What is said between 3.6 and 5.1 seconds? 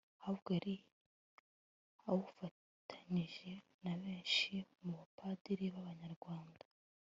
na benshi mu ba